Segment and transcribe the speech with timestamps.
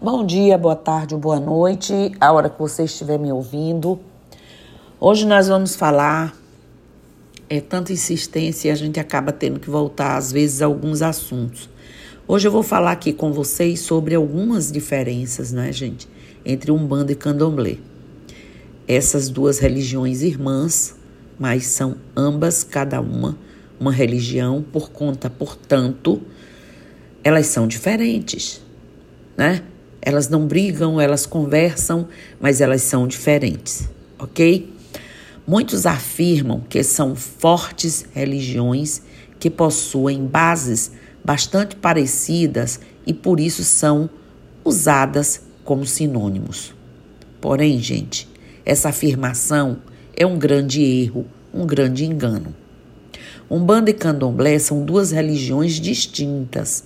[0.00, 3.98] Bom dia, boa tarde ou boa noite, a hora que você estiver me ouvindo.
[5.00, 6.36] Hoje nós vamos falar,
[7.50, 11.68] é tanta insistência e a gente acaba tendo que voltar às vezes a alguns assuntos.
[12.28, 16.08] Hoje eu vou falar aqui com vocês sobre algumas diferenças, né, gente,
[16.46, 17.78] entre Umbanda e Candomblé.
[18.86, 20.94] Essas duas religiões irmãs,
[21.36, 23.36] mas são ambas, cada uma,
[23.80, 26.22] uma religião, por conta, portanto,
[27.24, 28.62] elas são diferentes,
[29.36, 29.64] né?
[30.00, 32.08] Elas não brigam, elas conversam,
[32.40, 34.72] mas elas são diferentes, ok?
[35.46, 39.02] Muitos afirmam que são fortes religiões
[39.38, 40.92] que possuem bases
[41.24, 44.10] bastante parecidas e por isso são
[44.64, 46.74] usadas como sinônimos.
[47.40, 48.28] Porém, gente,
[48.64, 49.78] essa afirmação
[50.16, 52.54] é um grande erro, um grande engano.
[53.50, 56.84] Umbanda e Candomblé são duas religiões distintas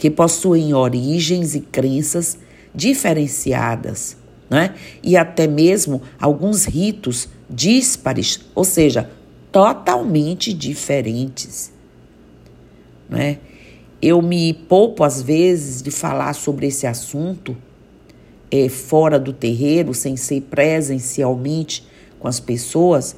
[0.00, 2.38] que possuem origens e crenças
[2.74, 4.16] diferenciadas,
[4.48, 4.74] né?
[5.02, 9.10] e até mesmo alguns ritos díspares, ou seja,
[9.52, 11.70] totalmente diferentes.
[13.10, 13.40] Né?
[14.00, 17.54] Eu me poupo, às vezes, de falar sobre esse assunto
[18.50, 21.86] é, fora do terreiro, sem ser presencialmente
[22.18, 23.14] com as pessoas,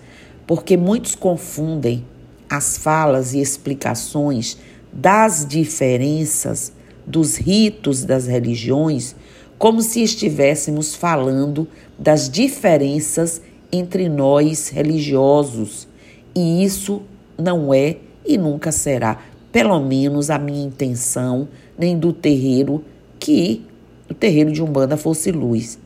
[0.48, 2.05] porque muitos confundem
[2.50, 4.58] as falas e explicações
[4.92, 6.72] das diferenças
[7.06, 9.16] dos ritos das religiões,
[9.58, 11.68] como se estivéssemos falando
[11.98, 13.40] das diferenças
[13.72, 15.88] entre nós religiosos.
[16.34, 17.02] E isso
[17.38, 22.84] não é e nunca será, pelo menos a minha intenção, nem do terreiro
[23.18, 23.64] que
[24.08, 25.78] o terreiro de Umbanda fosse luz.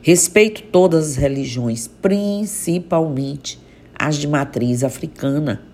[0.00, 3.60] Respeito todas as religiões, principalmente
[3.94, 5.71] as de matriz africana.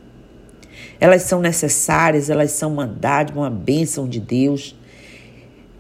[1.01, 4.75] Elas são necessárias, elas são uma dádiva, uma bênção de Deus.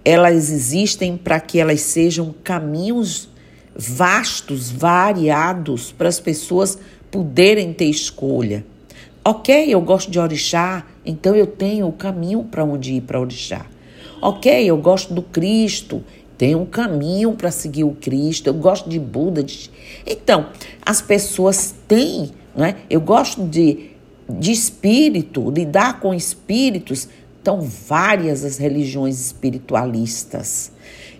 [0.04, 3.28] Elas existem para que elas sejam caminhos
[3.74, 6.78] vastos, variados, para as pessoas
[7.10, 8.64] poderem ter escolha.
[9.24, 13.66] Ok, eu gosto de orixá, então eu tenho o caminho para onde ir para orixá.
[14.20, 16.02] Ok, eu gosto do Cristo,
[16.38, 18.46] tem um caminho para seguir o Cristo.
[18.46, 19.42] Eu gosto de Buda.
[19.42, 19.68] De...
[20.06, 20.46] Então,
[20.86, 22.76] as pessoas têm, né?
[22.88, 23.90] Eu gosto de,
[24.28, 27.08] de espírito, lidar com espíritos.
[27.40, 30.72] Então, várias as religiões espiritualistas.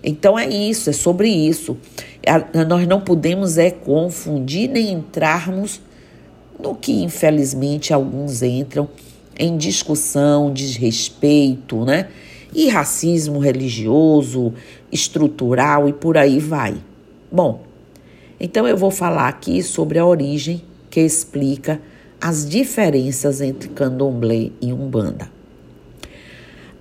[0.02, 1.76] Então é isso, é sobre isso.
[2.68, 5.80] Nós não podemos é confundir nem entrarmos
[6.58, 8.88] no que infelizmente alguns entram
[9.38, 12.08] em discussão, desrespeito, né?
[12.54, 14.52] E racismo religioso,
[14.90, 16.76] estrutural e por aí vai.
[17.30, 17.62] Bom,
[18.40, 21.80] então eu vou falar aqui sobre a origem que explica
[22.20, 25.30] as diferenças entre candomblé e umbanda.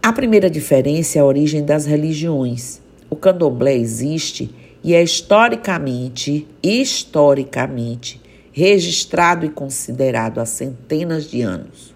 [0.01, 2.81] A primeira diferença é a origem das religiões.
[3.09, 4.49] O candomblé existe
[4.83, 8.21] e é historicamente, historicamente,
[8.51, 11.93] registrado e considerado há centenas de anos.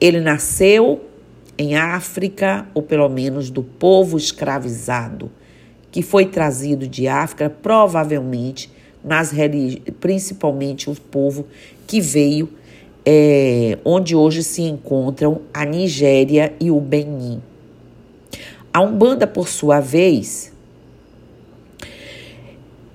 [0.00, 1.04] Ele nasceu
[1.58, 5.30] em África, ou pelo menos do povo escravizado,
[5.90, 8.70] que foi trazido de África, provavelmente,
[9.06, 9.32] nas
[10.00, 11.46] principalmente o povo
[11.86, 12.48] que veio
[13.06, 17.40] é, onde hoje se encontram a Nigéria e o Benin.
[18.74, 20.52] A Umbanda, por sua vez,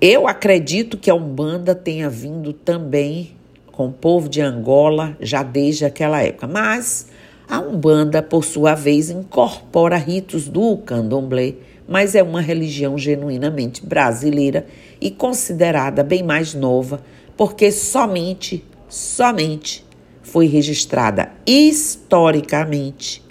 [0.02, 3.32] eu acredito que a Umbanda tenha vindo também
[3.72, 7.08] com o povo de Angola já desde aquela época, mas
[7.48, 11.56] a Umbanda, por sua vez, incorpora ritos do candomblé,
[11.88, 14.66] mas é uma religião genuinamente brasileira
[15.02, 17.02] e considerada bem mais nova,
[17.36, 19.84] porque somente, somente
[20.22, 23.24] foi registrada historicamente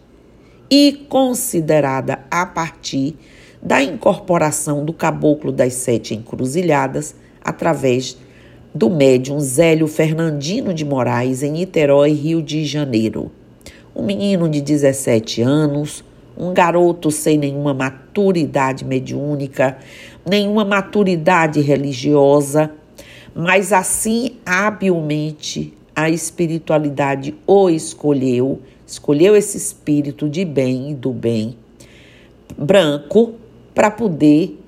[0.69, 3.17] e considerada a partir
[3.63, 8.17] da incorporação do Caboclo das Sete Encruzilhadas através
[8.75, 13.31] do médium Zélio Fernandino de Moraes em Niterói, Rio de Janeiro.
[13.95, 16.05] Um menino de 17 anos,
[16.37, 19.77] um garoto sem nenhuma maturidade mediúnica,
[20.27, 22.71] nenhuma maturidade religiosa,
[23.35, 31.57] mas assim habilmente a espiritualidade o escolheu, escolheu esse espírito de bem e do bem
[32.57, 33.35] branco
[33.75, 34.59] para poder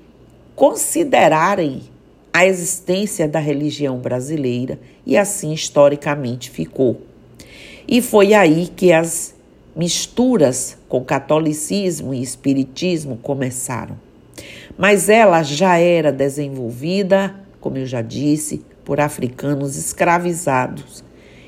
[0.55, 1.81] considerarem
[2.31, 7.01] a existência da religião brasileira e assim historicamente ficou.
[7.87, 9.35] E foi aí que as
[9.75, 14.02] misturas com catolicismo e espiritismo começaram.
[14.77, 21.03] Mas ela já era desenvolvida, como eu já disse, por africanos escravizados.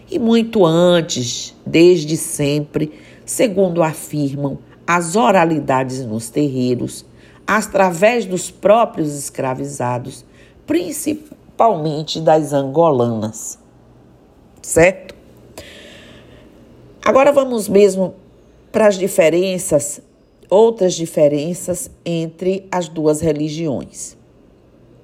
[0.09, 2.91] E muito antes, desde sempre,
[3.25, 7.05] segundo afirmam as oralidades nos terreiros,
[7.47, 10.23] através dos próprios escravizados,
[10.67, 13.57] principalmente das angolanas.
[14.61, 15.15] Certo?
[17.03, 18.15] Agora vamos mesmo
[18.71, 20.01] para as diferenças,
[20.55, 24.15] outras diferenças entre as duas religiões,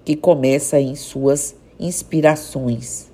[0.06, 3.08] que começa em suas inspirações.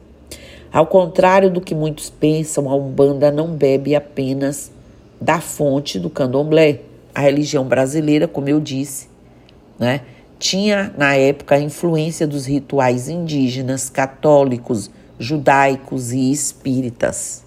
[0.71, 4.69] Ao contrário do que muitos pensam, a Umbanda não bebe apenas
[5.19, 6.81] da fonte do candomblé.
[7.15, 9.07] A religião brasileira, como eu disse,
[9.79, 10.01] né,
[10.37, 17.43] tinha na época a influência dos rituais indígenas, católicos, judaicos e espíritas.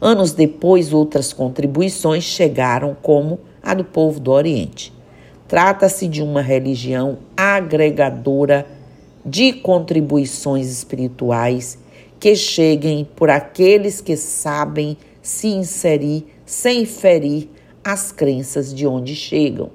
[0.00, 4.92] Anos depois, outras contribuições chegaram, como a do povo do Oriente.
[5.46, 8.66] Trata-se de uma religião agregadora
[9.24, 11.78] de contribuições espirituais
[12.18, 17.48] que cheguem por aqueles que sabem se inserir sem ferir
[17.84, 19.70] as crenças de onde chegam.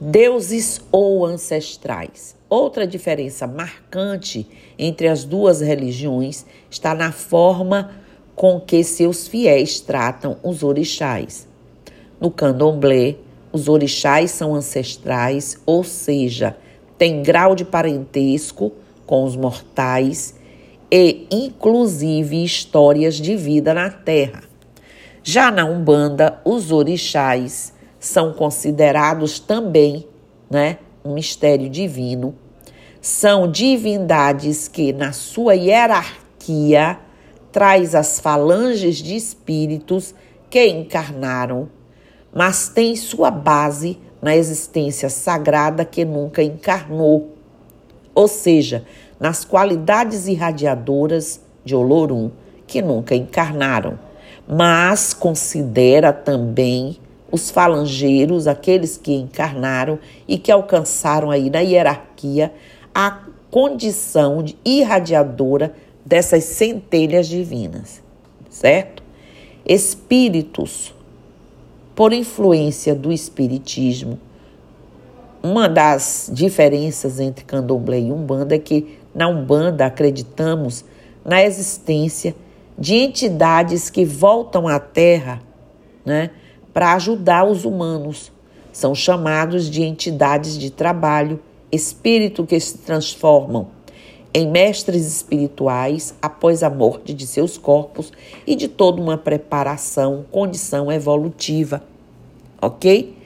[0.00, 2.34] Deuses ou ancestrais.
[2.48, 4.48] Outra diferença marcante
[4.78, 7.99] entre as duas religiões está na forma
[8.40, 11.46] com que seus fiéis tratam os orixás.
[12.18, 13.16] No candomblé,
[13.52, 16.56] os orixás são ancestrais, ou seja,
[16.96, 18.72] têm grau de parentesco
[19.04, 20.34] com os mortais
[20.90, 24.42] e, inclusive, histórias de vida na terra.
[25.22, 30.06] Já na Umbanda, os orixás são considerados também
[30.48, 32.34] né, um mistério divino.
[33.02, 36.98] São divindades que, na sua hierarquia,
[37.52, 40.14] traz as falanges de espíritos
[40.48, 41.68] que encarnaram,
[42.32, 47.36] mas tem sua base na existência sagrada que nunca encarnou,
[48.14, 48.84] ou seja,
[49.18, 52.30] nas qualidades irradiadoras de Olorum
[52.66, 53.98] que nunca encarnaram,
[54.46, 56.98] mas considera também
[57.32, 62.52] os falangeiros, aqueles que encarnaram e que alcançaram aí na hierarquia
[62.94, 63.20] a
[63.50, 65.74] condição de irradiadora
[66.04, 68.02] dessas centelhas divinas,
[68.48, 69.02] certo?
[69.64, 70.94] Espíritos,
[71.94, 74.18] por influência do espiritismo,
[75.42, 80.84] uma das diferenças entre candomblé e umbanda é que na Umbanda, acreditamos
[81.24, 82.34] na existência
[82.78, 85.42] de entidades que voltam à Terra
[86.04, 86.30] né,
[86.72, 88.32] para ajudar os humanos.
[88.72, 93.68] São chamados de entidades de trabalho, espírito que se transformam
[94.32, 98.12] em mestres espirituais após a morte de seus corpos
[98.46, 101.82] e de toda uma preparação, condição evolutiva.
[102.60, 103.16] Ok?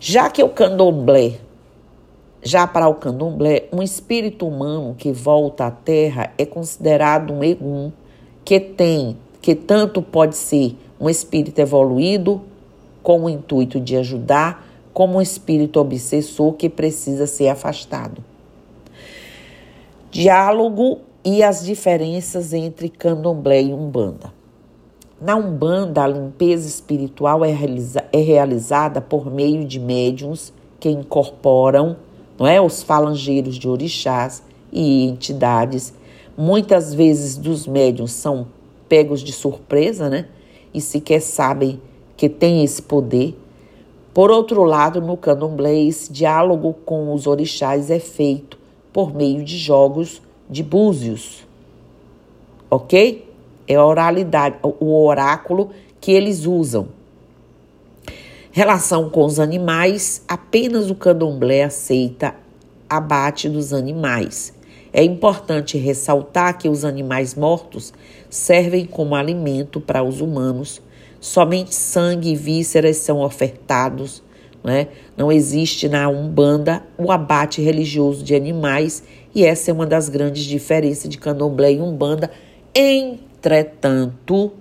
[0.00, 1.38] Já que o candomblé
[2.44, 7.92] já para o candomblé, um espírito humano que volta à Terra é considerado um egum
[8.44, 12.42] que tem, que tanto pode ser um espírito evoluído
[13.00, 18.31] com o intuito de ajudar, como um espírito obsessor que precisa ser afastado.
[20.12, 24.30] Diálogo e as diferenças entre candomblé e umbanda.
[25.18, 31.96] Na umbanda, a limpeza espiritual é, realiza é realizada por meio de médiums que incorporam
[32.38, 32.60] não é?
[32.60, 35.94] Os falangeiros de orixás e entidades,
[36.36, 38.48] muitas vezes dos médiums são
[38.90, 40.26] pegos de surpresa, né?
[40.74, 41.80] E sequer sabem
[42.18, 43.34] que tem esse poder.
[44.12, 48.60] Por outro lado, no candomblé, esse diálogo com os orixás é feito
[48.92, 51.46] por meio de jogos de búzios,
[52.70, 53.28] ok?
[53.66, 55.70] É a oralidade, o oráculo
[56.00, 56.88] que eles usam.
[58.50, 62.34] Relação com os animais, apenas o candomblé aceita
[62.88, 64.52] abate dos animais.
[64.92, 67.94] É importante ressaltar que os animais mortos
[68.28, 70.82] servem como alimento para os humanos.
[71.18, 74.22] Somente sangue e vísceras são ofertados.
[74.62, 74.88] Né?
[75.16, 79.02] Não existe na Umbanda o abate religioso de animais,
[79.34, 82.30] e essa é uma das grandes diferenças de candomblé e Umbanda.
[82.74, 84.52] Entretanto,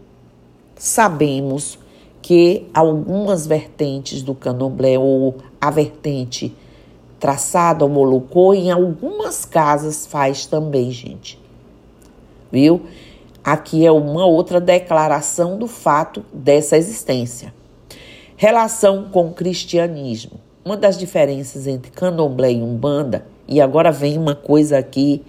[0.75, 1.77] sabemos
[2.21, 6.55] que algumas vertentes do candomblé ou a vertente
[7.19, 11.39] traçada ao molocô, em algumas casas faz também, gente.
[12.51, 12.81] Viu?
[13.43, 17.53] Aqui é uma outra declaração do fato dessa existência.
[18.41, 20.39] Relação com o cristianismo.
[20.65, 25.21] Uma das diferenças entre candomblé e umbanda, e agora vem uma coisa aqui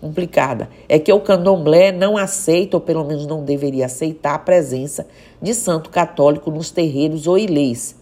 [0.00, 0.68] complicada.
[0.88, 5.04] É que o candomblé não aceita, ou pelo menos não deveria aceitar, a presença
[5.42, 7.96] de santo católico nos terreiros ou ilês.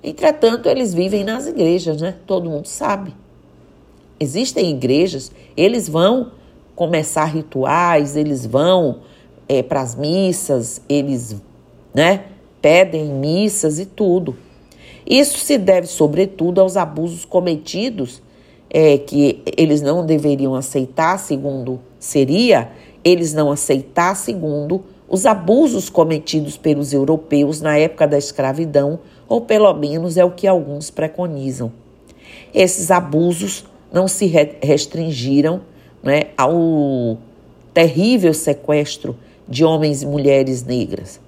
[0.00, 2.14] Entretanto, eles vivem nas igrejas, né?
[2.24, 3.12] Todo mundo sabe.
[4.20, 6.30] Existem igrejas, eles vão
[6.76, 9.00] começar rituais, eles vão
[9.48, 11.34] é, para as missas, eles,
[11.92, 12.26] né?
[12.64, 14.34] Pedem missas e tudo.
[15.06, 18.22] Isso se deve, sobretudo, aos abusos cometidos,
[18.70, 22.70] é, que eles não deveriam aceitar, segundo seria,
[23.04, 29.74] eles não aceitar, segundo os abusos cometidos pelos europeus na época da escravidão, ou pelo
[29.74, 31.70] menos é o que alguns preconizam.
[32.54, 34.24] Esses abusos não se
[34.62, 35.60] restringiram
[36.02, 37.18] né, ao
[37.74, 39.14] terrível sequestro
[39.46, 41.20] de homens e mulheres negras.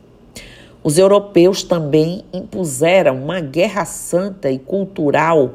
[0.86, 5.54] Os europeus também impuseram uma guerra santa e cultural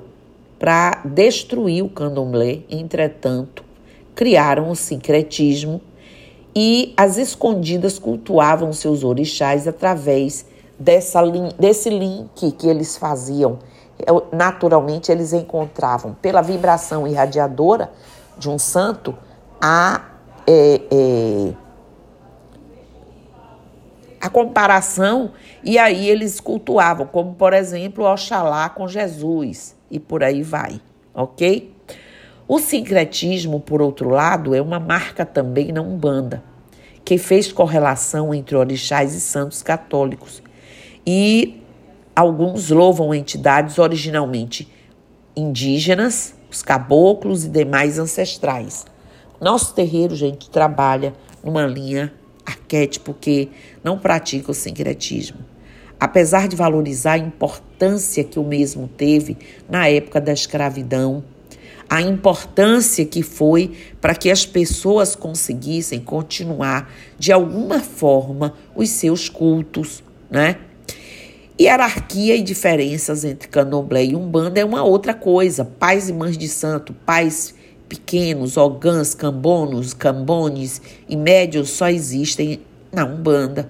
[0.59, 3.63] para destruir o candomblé, entretanto,
[4.13, 5.79] criaram o sincretismo
[6.53, 10.45] e as escondidas cultuavam seus orixás através
[10.77, 11.21] dessa,
[11.57, 13.57] desse link que eles faziam.
[14.33, 17.89] Naturalmente, eles encontravam pela vibração irradiadora
[18.37, 19.15] de um santo
[19.61, 20.09] a,
[20.45, 21.53] é, é,
[24.21, 25.31] a comparação
[25.63, 30.79] e aí eles cultuavam, como por exemplo Oxalá com Jesus e por aí vai,
[31.13, 31.73] ok?
[32.47, 36.43] O sincretismo, por outro lado, é uma marca também na Umbanda,
[37.03, 40.43] que fez correlação entre orixás e santos católicos.
[41.07, 41.63] E
[42.15, 44.69] alguns louvam entidades originalmente
[45.35, 48.85] indígenas, os caboclos e demais ancestrais.
[49.39, 51.13] Nosso terreiro, gente, trabalha
[51.43, 52.13] numa linha
[52.45, 53.49] arquétipo que
[53.83, 55.39] não pratica o sincretismo.
[55.99, 59.37] Apesar de valorizar a importância que o mesmo teve
[59.69, 61.23] na época da escravidão,
[61.89, 69.27] a importância que foi para que as pessoas conseguissem continuar de alguma forma os seus
[69.27, 70.55] cultos, né?
[71.59, 75.63] Hierarquia e diferenças entre candomblé e umbanda é uma outra coisa.
[75.63, 77.53] Pais e mães de santo, pais
[77.91, 83.69] pequenos, ogãs, cambonos, cambones e médios só existem na umbanda.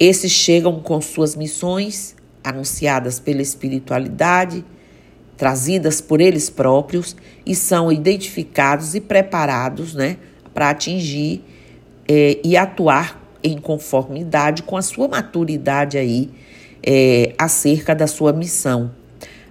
[0.00, 4.64] Esses chegam com suas missões anunciadas pela espiritualidade
[5.36, 7.14] trazidas por eles próprios
[7.44, 10.16] e são identificados e preparados né,
[10.54, 11.44] para atingir
[12.08, 16.30] é, e atuar em conformidade com a sua maturidade aí
[16.82, 18.90] é, acerca da sua missão.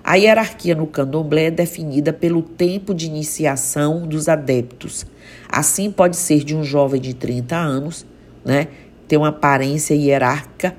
[0.03, 5.05] A hierarquia no candomblé é definida pelo tempo de iniciação dos adeptos.
[5.48, 8.05] Assim, pode ser de um jovem de 30 anos,
[8.43, 8.67] né,
[9.07, 10.75] ter uma aparência hierárquica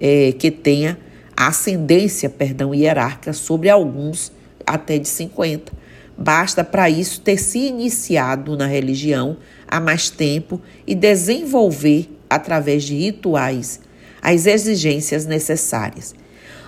[0.00, 0.96] é, que tenha
[1.36, 4.30] ascendência, perdão, hierárquica sobre alguns
[4.64, 5.72] até de 50.
[6.16, 12.94] Basta para isso ter se iniciado na religião há mais tempo e desenvolver, através de
[12.94, 13.80] rituais,
[14.22, 16.14] as exigências necessárias.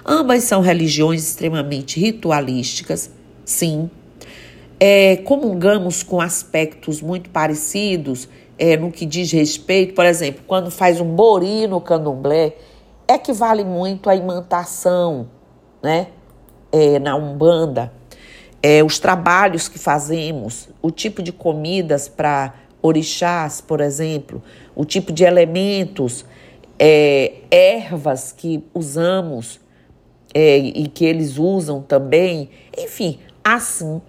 [0.05, 3.11] Ambas são religiões extremamente ritualísticas,
[3.45, 3.89] sim.
[4.79, 11.01] É, comungamos com aspectos muito parecidos é, no que diz respeito, por exemplo, quando faz
[11.01, 12.55] um bori no candomblé,
[13.09, 15.29] equivale muito à imantação,
[15.83, 16.09] né?
[16.71, 17.93] É, na Umbanda,
[18.63, 24.43] é, os trabalhos que fazemos, o tipo de comidas para orixás, por exemplo,
[24.75, 26.27] o tipo de elementos,
[26.79, 29.64] é, ervas que usamos
[30.35, 34.03] é, e que eles usam também, enfim, assim,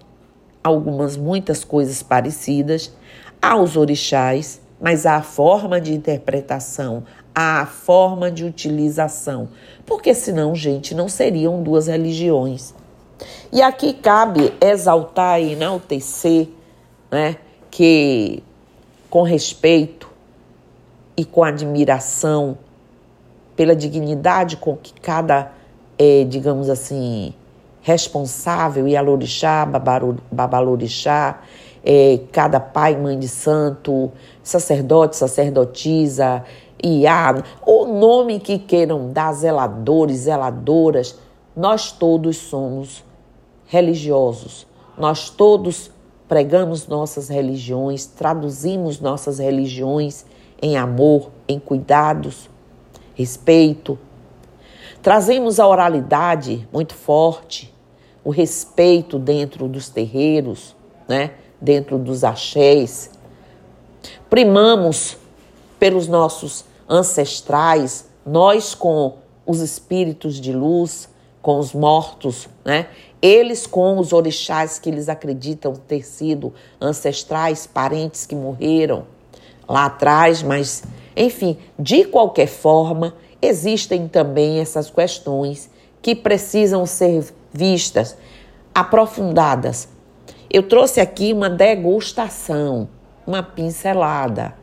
[0.62, 2.92] algumas, muitas coisas parecidas
[3.40, 7.04] aos orixás, mas há a forma de interpretação,
[7.34, 9.48] há a forma de utilização,
[9.86, 12.74] porque senão, gente, não seriam duas religiões.
[13.52, 16.48] E aqui cabe exaltar e enaltecer
[17.10, 17.36] né,
[17.70, 18.42] que,
[19.08, 20.10] com respeito
[21.16, 22.58] e com admiração
[23.54, 25.50] pela dignidade com que cada,
[25.98, 27.32] é, digamos assim,
[27.82, 29.66] responsável, e alorixá,
[30.30, 31.40] babalorixá,
[31.84, 34.10] é, cada pai, mãe de santo,
[34.42, 36.44] sacerdote, sacerdotisa,
[36.84, 41.18] Iá, o nome que queiram dar, zeladores, zeladoras,
[41.56, 43.02] nós todos somos
[43.66, 44.66] religiosos,
[44.98, 45.90] nós todos
[46.28, 50.26] pregamos nossas religiões, traduzimos nossas religiões
[50.60, 52.50] em amor, em cuidados,
[53.14, 53.98] respeito.
[55.06, 57.72] Trazemos a oralidade muito forte,
[58.24, 60.74] o respeito dentro dos terreiros,
[61.06, 61.30] né?
[61.60, 63.12] dentro dos axés.
[64.28, 65.16] Primamos
[65.78, 71.08] pelos nossos ancestrais, nós com os espíritos de luz,
[71.40, 72.88] com os mortos, né?
[73.22, 79.06] Eles com os orixás que eles acreditam ter sido ancestrais, parentes que morreram
[79.68, 80.82] lá atrás, mas
[81.16, 85.70] enfim, de qualquer forma, existem também essas questões
[86.02, 88.16] que precisam ser vistas,
[88.74, 89.88] aprofundadas.
[90.50, 92.88] Eu trouxe aqui uma degustação,
[93.26, 94.54] uma pincelada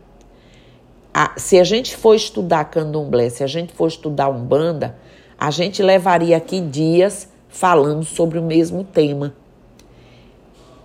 [1.38, 4.98] se a gente for estudar candomblé, se a gente for estudar umbanda,
[5.38, 9.36] a gente levaria aqui dias falando sobre o mesmo tema.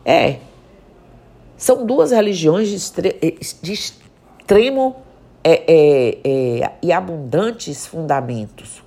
[0.04, 0.38] É,
[1.57, 4.97] são duas religiões de, de extremo
[5.42, 8.83] é, é, é, e abundantes fundamentos.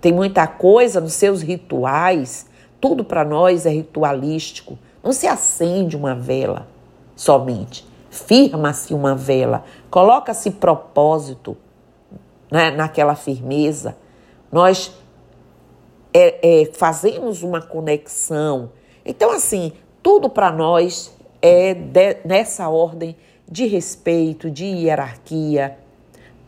[0.00, 2.46] Tem muita coisa nos seus rituais,
[2.80, 4.78] tudo para nós é ritualístico.
[5.02, 6.68] Não se acende uma vela
[7.16, 11.56] somente, firma-se uma vela, coloca-se propósito
[12.50, 13.96] né, naquela firmeza.
[14.52, 14.92] Nós
[16.12, 18.70] é, é, fazemos uma conexão.
[19.04, 23.16] Então, assim, tudo para nós é de, nessa ordem
[23.50, 25.78] de respeito, de hierarquia.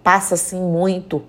[0.02, 1.22] Passa-se muito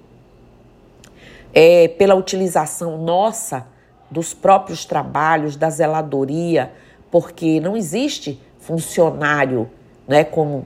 [1.54, 3.66] é, pela utilização nossa
[4.10, 6.72] dos próprios trabalhos, da zeladoria,
[7.10, 9.70] porque não existe funcionário,
[10.08, 10.66] né, como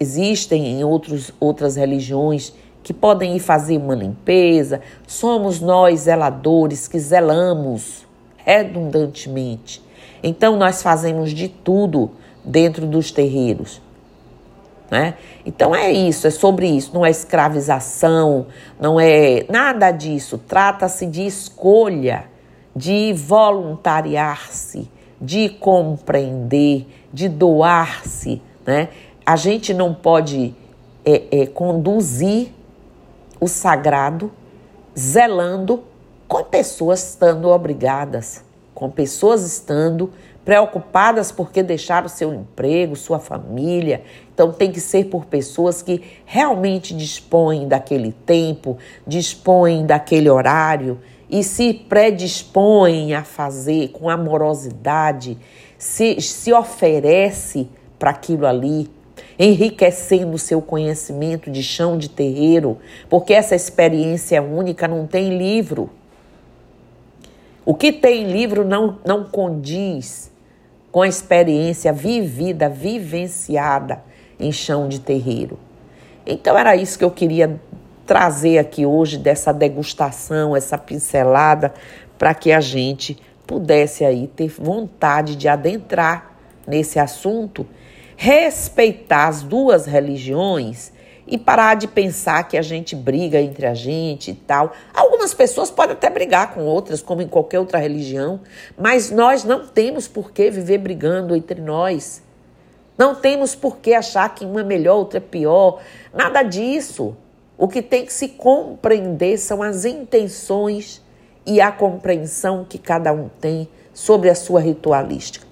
[0.00, 4.80] existem em outros, outras religiões, que podem ir fazer uma limpeza.
[5.06, 9.82] Somos nós zeladores que zelamos redundantemente.
[10.22, 12.12] Então nós fazemos de tudo
[12.44, 13.82] dentro dos terreiros.
[14.90, 15.14] Né?
[15.44, 18.46] Então é isso, é sobre isso, não é escravização,
[18.80, 20.38] não é nada disso.
[20.38, 22.26] Trata-se de escolha,
[22.74, 24.88] de voluntariar-se,
[25.20, 28.40] de compreender, de doar-se.
[28.64, 28.88] Né?
[29.24, 30.54] A gente não pode
[31.04, 32.52] é, é, conduzir
[33.40, 34.30] o sagrado
[34.96, 35.82] zelando
[36.28, 38.44] com pessoas estando obrigadas,
[38.76, 40.12] com pessoas estando
[40.44, 44.02] preocupadas porque deixaram seu emprego, sua família.
[44.32, 51.42] Então tem que ser por pessoas que realmente dispõem daquele tempo, dispõem daquele horário e
[51.42, 55.38] se predispõem a fazer com amorosidade,
[55.78, 57.68] se, se oferece
[57.98, 58.90] para aquilo ali,
[59.38, 62.76] enriquecendo seu conhecimento de chão de terreiro,
[63.08, 65.88] porque essa experiência única não tem livro.
[67.66, 70.30] O que tem livro não, não condiz
[70.92, 74.04] com a experiência vivida, vivenciada
[74.38, 75.58] em chão de terreiro.
[76.24, 77.60] Então era isso que eu queria
[78.06, 81.74] trazer aqui hoje dessa degustação, essa pincelada,
[82.16, 86.36] para que a gente pudesse aí ter vontade de adentrar
[86.68, 87.66] nesse assunto,
[88.16, 90.92] respeitar as duas religiões
[91.26, 94.72] e parar de pensar que a gente briga entre a gente e tal.
[94.94, 98.40] Algumas pessoas podem até brigar com outras, como em qualquer outra religião,
[98.78, 102.22] mas nós não temos por que viver brigando entre nós.
[102.96, 105.80] Não temos por que achar que uma é melhor, outra é pior.
[106.14, 107.16] Nada disso.
[107.58, 111.02] O que tem que se compreender são as intenções
[111.44, 115.46] e a compreensão que cada um tem sobre a sua ritualística.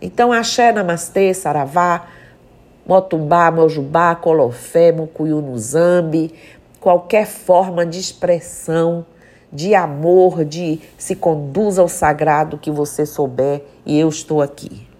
[0.00, 2.08] Então, axé, namastê, saravá,
[2.86, 6.34] Motumbá, Mojubá, Colofé, Mucuyu no Zambi,
[6.80, 9.06] qualquer forma de expressão,
[9.52, 14.91] de amor, de se conduza ao sagrado que você souber, e eu estou aqui.